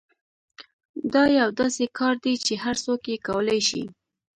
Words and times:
دا 1.13 1.23
یو 1.39 1.49
داسې 1.59 1.85
کار 1.99 2.15
دی 2.23 2.33
چې 2.45 2.53
هر 2.63 2.75
څوک 2.85 3.01
یې 3.11 3.17
کولای 3.27 3.59
شي 3.69 3.83